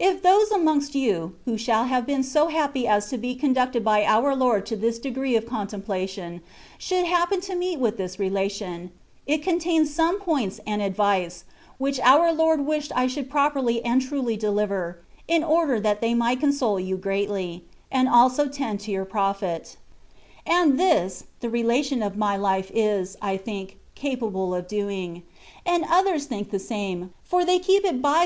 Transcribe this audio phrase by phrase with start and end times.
[0.00, 4.04] If those amongst you who shall have been so happy as to be conducted by
[4.04, 6.40] our Lord to this degree of contemplation
[6.76, 8.90] should happen to meet with this relation,
[9.28, 11.44] it contains some points and advice,
[11.78, 14.98] which our Lord wished I should properly and truly deliver,
[15.28, 17.62] in order that they might console you greatly,
[17.92, 19.76] and also tend to your profit;
[20.44, 25.22] and this, the relation of my Life is, I think, capable of doing;
[25.64, 28.18] and others think the same^ for they keep it by THE WAY OF PERFECTION.